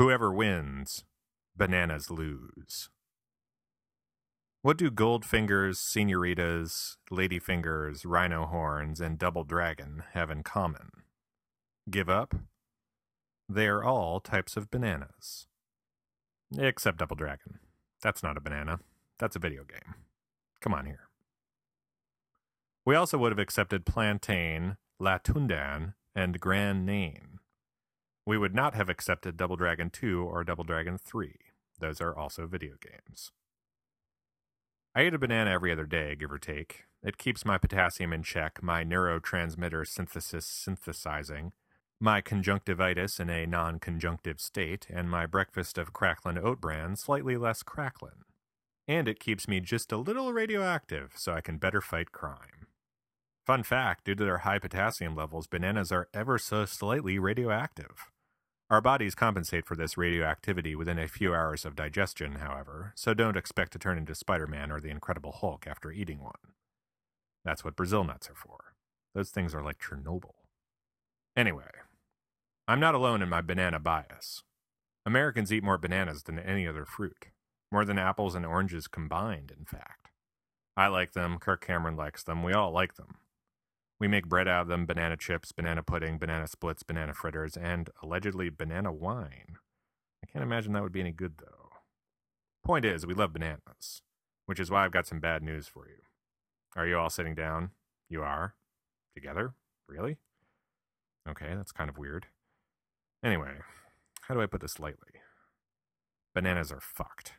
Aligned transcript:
Whoever 0.00 0.32
wins, 0.32 1.04
bananas 1.54 2.10
lose. 2.10 2.88
What 4.62 4.78
do 4.78 4.90
Goldfingers, 4.90 5.76
Senoritas, 5.76 6.96
Ladyfingers, 7.12 8.06
Rhino 8.06 8.46
Horns, 8.46 9.02
and 9.02 9.18
Double 9.18 9.44
Dragon 9.44 10.04
have 10.12 10.30
in 10.30 10.42
common? 10.42 10.88
Give 11.90 12.08
up? 12.08 12.34
They 13.46 13.66
are 13.66 13.84
all 13.84 14.20
types 14.20 14.56
of 14.56 14.70
bananas. 14.70 15.48
Except 16.56 16.96
Double 16.96 17.14
Dragon. 17.14 17.58
That's 18.00 18.22
not 18.22 18.38
a 18.38 18.40
banana. 18.40 18.80
That's 19.18 19.36
a 19.36 19.38
video 19.38 19.64
game. 19.64 19.96
Come 20.62 20.72
on 20.72 20.86
here. 20.86 21.10
We 22.86 22.94
also 22.94 23.18
would 23.18 23.32
have 23.32 23.38
accepted 23.38 23.84
Plantain, 23.84 24.78
Latundan, 24.98 25.92
and 26.14 26.40
Grand 26.40 26.86
Nain. 26.86 27.39
We 28.30 28.38
would 28.38 28.54
not 28.54 28.76
have 28.76 28.88
accepted 28.88 29.36
Double 29.36 29.56
Dragon 29.56 29.90
2 29.90 30.22
or 30.22 30.44
Double 30.44 30.62
Dragon 30.62 30.98
3. 30.98 31.34
Those 31.80 32.00
are 32.00 32.16
also 32.16 32.46
video 32.46 32.74
games. 32.80 33.32
I 34.94 35.02
eat 35.02 35.14
a 35.14 35.18
banana 35.18 35.50
every 35.50 35.72
other 35.72 35.84
day, 35.84 36.14
give 36.14 36.30
or 36.30 36.38
take. 36.38 36.84
It 37.02 37.18
keeps 37.18 37.44
my 37.44 37.58
potassium 37.58 38.12
in 38.12 38.22
check, 38.22 38.62
my 38.62 38.84
neurotransmitter 38.84 39.84
synthesis 39.84 40.46
synthesizing, 40.46 41.50
my 41.98 42.20
conjunctivitis 42.20 43.18
in 43.18 43.30
a 43.30 43.46
non 43.46 43.80
conjunctive 43.80 44.40
state, 44.40 44.86
and 44.88 45.10
my 45.10 45.26
breakfast 45.26 45.76
of 45.76 45.92
Cracklin 45.92 46.38
oat 46.38 46.60
bran 46.60 46.94
slightly 46.94 47.36
less 47.36 47.64
cracklin. 47.64 48.22
And 48.86 49.08
it 49.08 49.18
keeps 49.18 49.48
me 49.48 49.58
just 49.58 49.90
a 49.90 49.96
little 49.96 50.32
radioactive 50.32 51.14
so 51.16 51.32
I 51.32 51.40
can 51.40 51.58
better 51.58 51.80
fight 51.80 52.12
crime. 52.12 52.68
Fun 53.44 53.64
fact 53.64 54.04
due 54.04 54.14
to 54.14 54.22
their 54.22 54.38
high 54.38 54.60
potassium 54.60 55.16
levels, 55.16 55.48
bananas 55.48 55.90
are 55.90 56.08
ever 56.14 56.38
so 56.38 56.64
slightly 56.64 57.18
radioactive. 57.18 58.06
Our 58.70 58.80
bodies 58.80 59.16
compensate 59.16 59.66
for 59.66 59.74
this 59.74 59.98
radioactivity 59.98 60.76
within 60.76 60.96
a 60.96 61.08
few 61.08 61.34
hours 61.34 61.64
of 61.64 61.74
digestion, 61.74 62.36
however, 62.36 62.92
so 62.94 63.14
don't 63.14 63.36
expect 63.36 63.72
to 63.72 63.80
turn 63.80 63.98
into 63.98 64.14
Spider 64.14 64.46
Man 64.46 64.70
or 64.70 64.80
the 64.80 64.90
Incredible 64.90 65.32
Hulk 65.32 65.66
after 65.66 65.90
eating 65.90 66.22
one. 66.22 66.54
That's 67.44 67.64
what 67.64 67.74
Brazil 67.74 68.04
nuts 68.04 68.30
are 68.30 68.36
for. 68.36 68.74
Those 69.12 69.30
things 69.30 69.56
are 69.56 69.62
like 69.64 69.80
Chernobyl. 69.80 70.34
Anyway, 71.36 71.64
I'm 72.68 72.78
not 72.78 72.94
alone 72.94 73.22
in 73.22 73.28
my 73.28 73.40
banana 73.40 73.80
bias. 73.80 74.44
Americans 75.04 75.52
eat 75.52 75.64
more 75.64 75.78
bananas 75.78 76.22
than 76.22 76.38
any 76.38 76.64
other 76.68 76.84
fruit, 76.84 77.26
more 77.72 77.84
than 77.84 77.98
apples 77.98 78.36
and 78.36 78.46
oranges 78.46 78.86
combined, 78.86 79.52
in 79.58 79.64
fact. 79.64 80.10
I 80.76 80.86
like 80.86 81.12
them, 81.12 81.38
Kirk 81.38 81.66
Cameron 81.66 81.96
likes 81.96 82.22
them, 82.22 82.44
we 82.44 82.52
all 82.52 82.70
like 82.70 82.94
them. 82.94 83.16
We 84.00 84.08
make 84.08 84.28
bread 84.28 84.48
out 84.48 84.62
of 84.62 84.68
them, 84.68 84.86
banana 84.86 85.18
chips, 85.18 85.52
banana 85.52 85.82
pudding, 85.82 86.16
banana 86.16 86.46
splits, 86.46 86.82
banana 86.82 87.12
fritters, 87.12 87.56
and 87.56 87.90
allegedly 88.02 88.48
banana 88.48 88.90
wine. 88.90 89.58
I 90.24 90.26
can't 90.26 90.42
imagine 90.42 90.72
that 90.72 90.82
would 90.82 90.92
be 90.92 91.00
any 91.00 91.12
good, 91.12 91.34
though. 91.38 91.68
Point 92.64 92.86
is, 92.86 93.06
we 93.06 93.12
love 93.12 93.34
bananas, 93.34 94.00
which 94.46 94.58
is 94.58 94.70
why 94.70 94.84
I've 94.84 94.92
got 94.92 95.06
some 95.06 95.20
bad 95.20 95.42
news 95.42 95.68
for 95.68 95.86
you. 95.86 95.98
Are 96.74 96.86
you 96.86 96.98
all 96.98 97.10
sitting 97.10 97.34
down? 97.34 97.72
You 98.08 98.22
are? 98.22 98.54
Together? 99.14 99.52
Really? 99.86 100.16
Okay, 101.28 101.52
that's 101.54 101.72
kind 101.72 101.90
of 101.90 101.98
weird. 101.98 102.26
Anyway, 103.22 103.52
how 104.22 104.34
do 104.34 104.40
I 104.40 104.46
put 104.46 104.62
this 104.62 104.80
lightly? 104.80 105.20
Bananas 106.34 106.72
are 106.72 106.80
fucked. 106.80 107.34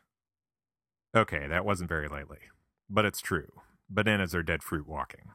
Okay, 1.16 1.48
that 1.48 1.66
wasn't 1.66 1.90
very 1.90 2.08
lightly, 2.08 2.40
but 2.88 3.06
it's 3.06 3.20
true. 3.20 3.62
Bananas 3.90 4.36
are 4.36 4.44
dead 4.44 4.62
fruit 4.62 4.88
walking. 4.88 5.32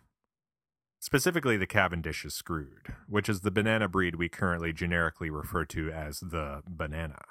Specifically, 1.01 1.57
the 1.57 1.67
Cavendish 1.67 2.25
is 2.25 2.35
screwed, 2.35 2.95
which 3.09 3.29
is 3.29 3.41
the 3.41 3.51
banana 3.51 3.89
breed 3.89 4.17
we 4.17 4.29
currently 4.29 4.73
generically 4.73 5.31
refer 5.31 5.65
to 5.67 5.91
as 5.91 6.21
the 6.21 6.63
banana. 6.67 7.23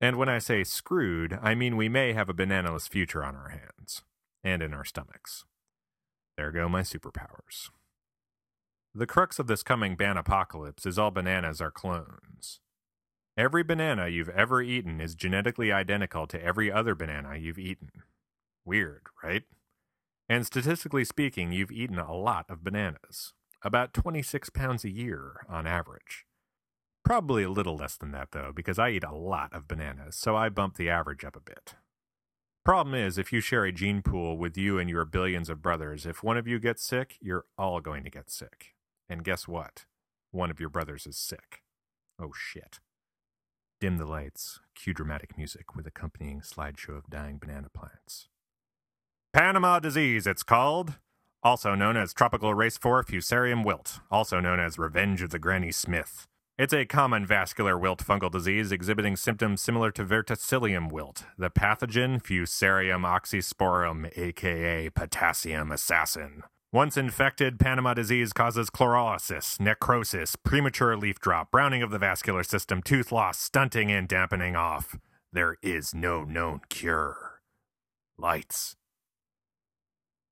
And 0.00 0.16
when 0.16 0.28
I 0.28 0.38
say 0.38 0.64
screwed, 0.64 1.38
I 1.40 1.54
mean 1.54 1.76
we 1.76 1.88
may 1.88 2.12
have 2.12 2.28
a 2.28 2.34
bananaless 2.34 2.88
future 2.88 3.24
on 3.24 3.34
our 3.34 3.48
hands, 3.48 4.02
and 4.42 4.62
in 4.62 4.74
our 4.74 4.84
stomachs. 4.84 5.44
There 6.36 6.52
go 6.52 6.68
my 6.68 6.82
superpowers. 6.82 7.70
The 8.94 9.06
crux 9.06 9.38
of 9.38 9.46
this 9.46 9.62
coming 9.62 9.94
ban 9.94 10.16
apocalypse 10.16 10.86
is 10.86 10.98
all 10.98 11.10
bananas 11.10 11.60
are 11.60 11.70
clones. 11.70 12.60
Every 13.36 13.62
banana 13.62 14.08
you've 14.08 14.30
ever 14.30 14.62
eaten 14.62 15.00
is 15.00 15.14
genetically 15.14 15.70
identical 15.70 16.26
to 16.28 16.42
every 16.42 16.72
other 16.72 16.94
banana 16.94 17.36
you've 17.36 17.58
eaten. 17.58 17.90
Weird, 18.64 19.02
right? 19.22 19.42
And 20.28 20.44
statistically 20.44 21.04
speaking, 21.04 21.52
you've 21.52 21.70
eaten 21.70 21.98
a 21.98 22.14
lot 22.14 22.46
of 22.48 22.64
bananas. 22.64 23.32
About 23.62 23.94
26 23.94 24.50
pounds 24.50 24.84
a 24.84 24.90
year 24.90 25.44
on 25.48 25.66
average. 25.66 26.26
Probably 27.04 27.44
a 27.44 27.50
little 27.50 27.76
less 27.76 27.96
than 27.96 28.10
that, 28.12 28.32
though, 28.32 28.50
because 28.54 28.78
I 28.78 28.90
eat 28.90 29.04
a 29.04 29.14
lot 29.14 29.52
of 29.52 29.68
bananas, 29.68 30.16
so 30.16 30.36
I 30.36 30.48
bump 30.48 30.76
the 30.76 30.90
average 30.90 31.24
up 31.24 31.36
a 31.36 31.40
bit. 31.40 31.74
Problem 32.64 32.96
is, 32.96 33.16
if 33.16 33.32
you 33.32 33.40
share 33.40 33.64
a 33.64 33.70
gene 33.70 34.02
pool 34.02 34.36
with 34.36 34.58
you 34.58 34.76
and 34.76 34.90
your 34.90 35.04
billions 35.04 35.48
of 35.48 35.62
brothers, 35.62 36.04
if 36.04 36.24
one 36.24 36.36
of 36.36 36.48
you 36.48 36.58
gets 36.58 36.82
sick, 36.82 37.16
you're 37.20 37.44
all 37.56 37.80
going 37.80 38.02
to 38.02 38.10
get 38.10 38.28
sick. 38.28 38.74
And 39.08 39.22
guess 39.22 39.46
what? 39.46 39.84
One 40.32 40.50
of 40.50 40.58
your 40.58 40.68
brothers 40.68 41.06
is 41.06 41.16
sick. 41.16 41.62
Oh 42.20 42.32
shit. 42.34 42.80
Dim 43.80 43.98
the 43.98 44.04
lights, 44.04 44.58
cue 44.74 44.92
dramatic 44.92 45.36
music 45.36 45.76
with 45.76 45.86
accompanying 45.86 46.40
slideshow 46.40 46.96
of 46.98 47.08
dying 47.08 47.38
banana 47.38 47.68
plants. 47.72 48.28
Panama 49.36 49.78
disease, 49.78 50.26
it's 50.26 50.42
called. 50.42 50.94
Also 51.42 51.74
known 51.74 51.94
as 51.94 52.14
tropical 52.14 52.54
race 52.54 52.78
4 52.78 53.04
fusarium 53.04 53.66
wilt, 53.66 54.00
also 54.10 54.40
known 54.40 54.58
as 54.58 54.78
revenge 54.78 55.20
of 55.20 55.28
the 55.28 55.38
Granny 55.38 55.70
Smith. 55.70 56.24
It's 56.58 56.72
a 56.72 56.86
common 56.86 57.26
vascular 57.26 57.76
wilt 57.76 58.02
fungal 58.02 58.30
disease 58.30 58.72
exhibiting 58.72 59.14
symptoms 59.14 59.60
similar 59.60 59.90
to 59.90 60.06
verticillium 60.06 60.90
wilt. 60.90 61.24
The 61.36 61.50
pathogen, 61.50 62.22
Fusarium 62.22 63.04
oxysporum, 63.04 64.10
aka 64.16 64.88
potassium 64.88 65.70
assassin. 65.70 66.42
Once 66.72 66.96
infected, 66.96 67.60
Panama 67.60 67.92
disease 67.92 68.32
causes 68.32 68.70
chlorolysis, 68.70 69.60
necrosis, 69.60 70.34
premature 70.36 70.96
leaf 70.96 71.18
drop, 71.20 71.50
browning 71.50 71.82
of 71.82 71.90
the 71.90 71.98
vascular 71.98 72.42
system, 72.42 72.80
tooth 72.80 73.12
loss, 73.12 73.38
stunting, 73.38 73.92
and 73.92 74.08
dampening 74.08 74.56
off. 74.56 74.96
There 75.30 75.56
is 75.62 75.94
no 75.94 76.24
known 76.24 76.62
cure. 76.70 77.42
Lights. 78.16 78.76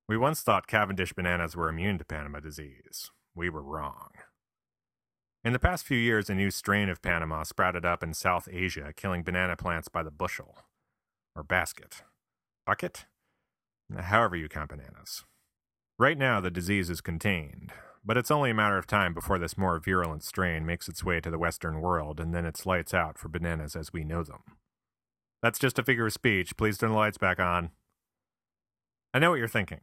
We 0.06 0.19
once 0.19 0.42
thought 0.42 0.66
Cavendish 0.66 1.15
bananas 1.15 1.56
were 1.56 1.70
immune 1.70 1.97
to 1.97 2.04
Panama 2.04 2.41
disease. 2.41 3.10
We 3.34 3.48
were 3.48 3.62
wrong. 3.62 4.10
In 5.42 5.54
the 5.54 5.59
past 5.59 5.87
few 5.87 5.97
years, 5.97 6.28
a 6.28 6.34
new 6.34 6.50
strain 6.50 6.91
of 6.91 7.00
Panama 7.00 7.42
sprouted 7.42 7.87
up 7.87 8.03
in 8.03 8.12
South 8.12 8.47
Asia, 8.53 8.92
killing 8.94 9.22
banana 9.22 9.56
plants 9.56 9.88
by 9.88 10.03
the 10.03 10.10
bushel. 10.10 10.59
Or 11.34 11.42
basket. 11.42 12.03
Bucket? 12.66 13.06
However 13.97 14.37
you 14.37 14.48
count 14.48 14.70
bananas. 14.70 15.25
Right 15.98 16.19
now, 16.19 16.38
the 16.38 16.50
disease 16.50 16.91
is 16.91 17.00
contained, 17.00 17.72
but 18.04 18.19
it's 18.19 18.31
only 18.31 18.50
a 18.50 18.54
matter 18.54 18.76
of 18.76 18.86
time 18.86 19.15
before 19.15 19.38
this 19.38 19.56
more 19.56 19.81
virulent 19.81 20.22
strain 20.22 20.66
makes 20.66 20.86
its 20.86 21.03
way 21.03 21.19
to 21.21 21.31
the 21.31 21.38
Western 21.38 21.81
world, 21.81 22.21
and 22.21 22.34
then 22.34 22.44
it's 22.44 22.66
lights 22.66 22.92
out 22.92 23.16
for 23.16 23.28
bananas 23.28 23.75
as 23.75 23.92
we 23.92 24.04
know 24.04 24.22
them. 24.22 24.42
That's 25.42 25.59
just 25.59 25.78
a 25.78 25.82
figure 25.82 26.06
of 26.06 26.12
speech. 26.12 26.59
Please 26.59 26.76
turn 26.76 26.91
the 26.91 26.97
lights 26.97 27.19
back 27.19 27.41
on. 27.41 27.71
I 29.15 29.21
know 29.21 29.31
what 29.31 29.39
you're 29.39 29.47
thinking. 29.47 29.81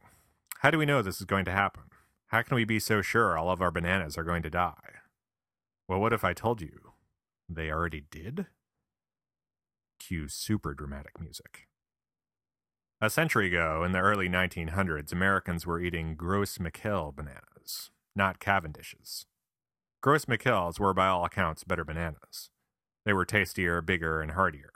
How 0.58 0.70
do 0.70 0.76
we 0.76 0.84
know 0.84 1.00
this 1.00 1.18
is 1.18 1.24
going 1.24 1.46
to 1.46 1.52
happen? 1.52 1.84
How 2.26 2.42
can 2.42 2.54
we 2.54 2.66
be 2.66 2.78
so 2.78 3.00
sure 3.00 3.38
all 3.38 3.50
of 3.50 3.62
our 3.62 3.70
bananas 3.70 4.18
are 4.18 4.24
going 4.24 4.42
to 4.42 4.50
die? 4.50 5.00
Well, 5.88 6.00
what 6.00 6.12
if 6.12 6.22
I 6.22 6.34
told 6.34 6.60
you 6.60 6.92
they 7.48 7.70
already 7.70 8.04
did? 8.10 8.48
Cue 9.98 10.28
super 10.28 10.74
dramatic 10.74 11.18
music. 11.18 11.66
A 13.00 13.08
century 13.08 13.46
ago, 13.46 13.82
in 13.84 13.92
the 13.92 14.00
early 14.00 14.28
1900s, 14.28 15.12
Americans 15.12 15.66
were 15.66 15.80
eating 15.80 16.14
Gros 16.14 16.60
Michel 16.60 17.10
bananas, 17.10 17.90
not 18.14 18.38
Cavendishes. 18.38 19.24
Gros 20.02 20.28
Michels 20.28 20.78
were, 20.78 20.92
by 20.92 21.06
all 21.06 21.24
accounts, 21.24 21.64
better 21.64 21.86
bananas. 21.86 22.50
They 23.06 23.14
were 23.14 23.24
tastier, 23.24 23.80
bigger, 23.80 24.20
and 24.20 24.32
heartier. 24.32 24.72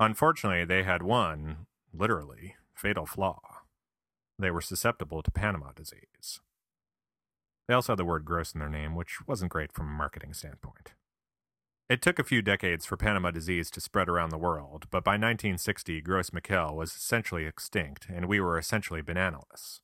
Unfortunately, 0.00 0.64
they 0.64 0.82
had 0.82 1.04
one, 1.04 1.66
literally, 1.92 2.56
fatal 2.74 3.06
flaw 3.06 3.60
they 4.38 4.50
were 4.50 4.60
susceptible 4.60 5.22
to 5.22 5.30
Panama 5.30 5.72
disease. 5.74 6.40
They 7.68 7.74
also 7.74 7.92
had 7.92 7.98
the 7.98 8.04
word 8.04 8.24
gross 8.24 8.52
in 8.52 8.60
their 8.60 8.68
name, 8.68 8.94
which 8.94 9.26
wasn't 9.26 9.52
great 9.52 9.72
from 9.72 9.88
a 9.88 9.92
marketing 9.92 10.34
standpoint. 10.34 10.92
It 11.88 12.00
took 12.00 12.18
a 12.18 12.24
few 12.24 12.40
decades 12.40 12.86
for 12.86 12.96
Panama 12.96 13.30
disease 13.30 13.70
to 13.70 13.80
spread 13.80 14.08
around 14.08 14.30
the 14.30 14.38
world, 14.38 14.86
but 14.90 15.04
by 15.04 15.12
1960, 15.12 16.00
Gros 16.00 16.32
Michel 16.32 16.74
was 16.74 16.94
essentially 16.94 17.44
extinct, 17.44 18.06
and 18.08 18.26
we 18.26 18.40
were 18.40 18.58
essentially 18.58 19.02
bananaless. 19.02 19.80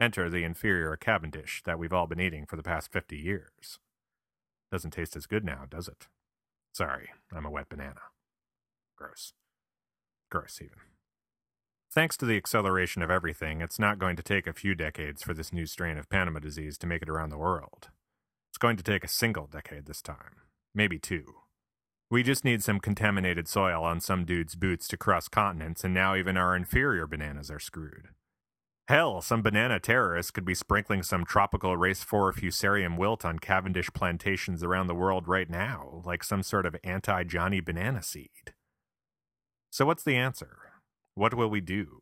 Enter 0.00 0.28
the 0.28 0.44
inferior 0.44 0.96
Cavendish 0.96 1.62
that 1.64 1.78
we've 1.78 1.92
all 1.92 2.06
been 2.06 2.20
eating 2.20 2.44
for 2.44 2.56
the 2.56 2.62
past 2.62 2.92
50 2.92 3.16
years. 3.16 3.78
Doesn't 4.70 4.90
taste 4.90 5.16
as 5.16 5.26
good 5.26 5.44
now, 5.44 5.64
does 5.68 5.88
it? 5.88 6.08
Sorry, 6.72 7.10
I'm 7.34 7.46
a 7.46 7.50
wet 7.50 7.68
banana. 7.68 8.00
Gross. 8.96 9.32
Gross, 10.30 10.60
even. 10.60 10.78
Thanks 11.90 12.18
to 12.18 12.26
the 12.26 12.36
acceleration 12.36 13.00
of 13.00 13.10
everything, 13.10 13.62
it's 13.62 13.78
not 13.78 13.98
going 13.98 14.14
to 14.16 14.22
take 14.22 14.46
a 14.46 14.52
few 14.52 14.74
decades 14.74 15.22
for 15.22 15.32
this 15.32 15.54
new 15.54 15.64
strain 15.64 15.96
of 15.96 16.10
Panama 16.10 16.38
disease 16.38 16.76
to 16.78 16.86
make 16.86 17.00
it 17.00 17.08
around 17.08 17.30
the 17.30 17.38
world. 17.38 17.88
It's 18.50 18.58
going 18.58 18.76
to 18.76 18.82
take 18.82 19.04
a 19.04 19.08
single 19.08 19.46
decade 19.46 19.86
this 19.86 20.02
time, 20.02 20.42
maybe 20.74 20.98
two. 20.98 21.24
We 22.10 22.22
just 22.22 22.44
need 22.44 22.62
some 22.62 22.78
contaminated 22.78 23.48
soil 23.48 23.84
on 23.84 24.00
some 24.00 24.26
dude's 24.26 24.54
boots 24.54 24.86
to 24.88 24.98
cross 24.98 25.28
continents, 25.28 25.82
and 25.82 25.94
now 25.94 26.14
even 26.14 26.36
our 26.36 26.54
inferior 26.54 27.06
bananas 27.06 27.50
are 27.50 27.58
screwed. 27.58 28.08
Hell, 28.88 29.22
some 29.22 29.40
banana 29.40 29.80
terrorists 29.80 30.30
could 30.30 30.44
be 30.44 30.54
sprinkling 30.54 31.02
some 31.02 31.24
tropical 31.24 31.74
race 31.76 32.02
4 32.02 32.34
fusarium 32.34 32.98
wilt 32.98 33.24
on 33.24 33.38
Cavendish 33.38 33.90
plantations 33.94 34.62
around 34.62 34.88
the 34.88 34.94
world 34.94 35.26
right 35.26 35.48
now, 35.48 36.02
like 36.04 36.22
some 36.22 36.42
sort 36.42 36.66
of 36.66 36.76
anti 36.84 37.24
Johnny 37.24 37.60
banana 37.60 38.02
seed. 38.02 38.52
So, 39.70 39.86
what's 39.86 40.02
the 40.02 40.16
answer? 40.16 40.67
What 41.18 41.34
will 41.34 41.50
we 41.50 41.60
do? 41.60 41.98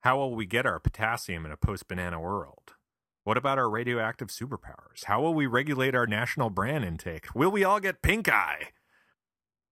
How 0.00 0.16
will 0.16 0.34
we 0.34 0.44
get 0.44 0.66
our 0.66 0.80
potassium 0.80 1.46
in 1.46 1.52
a 1.52 1.56
post 1.56 1.86
banana 1.86 2.20
world? 2.20 2.74
What 3.22 3.36
about 3.36 3.58
our 3.58 3.70
radioactive 3.70 4.26
superpowers? 4.26 5.04
How 5.04 5.22
will 5.22 5.34
we 5.34 5.46
regulate 5.46 5.94
our 5.94 6.08
national 6.08 6.50
bran 6.50 6.82
intake? 6.82 7.32
Will 7.32 7.52
we 7.52 7.62
all 7.62 7.78
get 7.78 8.02
pink 8.02 8.28
eye? 8.28 8.70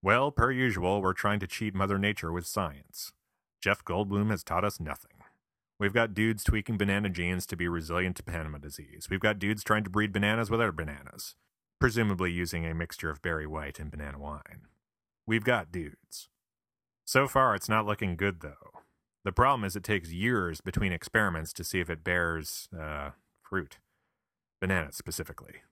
Well, 0.00 0.30
per 0.30 0.52
usual, 0.52 1.02
we're 1.02 1.12
trying 1.12 1.40
to 1.40 1.48
cheat 1.48 1.74
Mother 1.74 1.98
Nature 1.98 2.30
with 2.30 2.46
science. 2.46 3.12
Jeff 3.60 3.84
Goldblum 3.84 4.30
has 4.30 4.44
taught 4.44 4.64
us 4.64 4.78
nothing. 4.78 5.16
We've 5.80 5.92
got 5.92 6.14
dudes 6.14 6.44
tweaking 6.44 6.78
banana 6.78 7.08
genes 7.08 7.46
to 7.46 7.56
be 7.56 7.66
resilient 7.66 8.14
to 8.18 8.22
Panama 8.22 8.58
disease. 8.58 9.08
We've 9.10 9.18
got 9.18 9.40
dudes 9.40 9.64
trying 9.64 9.82
to 9.82 9.90
breed 9.90 10.12
bananas 10.12 10.52
with 10.52 10.60
bananas, 10.76 11.34
presumably 11.80 12.30
using 12.30 12.64
a 12.64 12.72
mixture 12.72 13.10
of 13.10 13.22
Barry 13.22 13.48
White 13.48 13.80
and 13.80 13.90
banana 13.90 14.20
wine. 14.20 14.68
We've 15.26 15.42
got 15.42 15.72
dudes. 15.72 16.28
So 17.04 17.26
far, 17.26 17.56
it's 17.56 17.68
not 17.68 17.86
looking 17.86 18.14
good, 18.14 18.40
though. 18.40 18.83
The 19.24 19.32
problem 19.32 19.64
is 19.64 19.74
it 19.74 19.84
takes 19.84 20.12
years 20.12 20.60
between 20.60 20.92
experiments 20.92 21.52
to 21.54 21.64
see 21.64 21.80
if 21.80 21.88
it 21.88 22.04
bears, 22.04 22.68
uh, 22.78 23.10
fruit. 23.42 23.78
Bananas, 24.60 24.96
specifically. 24.96 25.62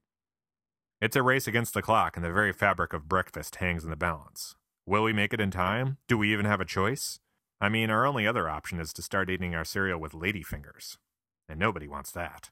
It's 1.01 1.17
a 1.17 1.23
race 1.23 1.47
against 1.47 1.75
the 1.75 1.83
clock, 1.83 2.17
and 2.17 2.25
the 2.25 2.33
very 2.33 2.53
fabric 2.53 2.93
of 2.93 3.09
breakfast 3.09 3.57
hangs 3.57 3.85
in 3.85 3.91
the 3.91 3.97
balance. 3.97 4.55
Will 4.87 5.03
we 5.03 5.13
make 5.13 5.33
it 5.33 5.41
in 5.41 5.51
time? 5.51 5.99
Do 6.09 6.17
we 6.17 6.33
even 6.33 6.47
have 6.47 6.61
a 6.61 6.65
choice? 6.65 7.21
I 7.61 7.69
mean, 7.69 7.91
our 7.91 8.07
only 8.07 8.27
other 8.27 8.49
option 8.49 8.81
is 8.81 8.93
to 8.95 9.03
start 9.03 9.31
eating 9.31 9.55
our 9.55 9.65
cereal 9.65 9.99
with 10.01 10.13
ladyfingers. 10.13 10.97
And 11.49 11.59
nobody 11.59 11.87
wants 11.87 12.11
that. 12.13 12.51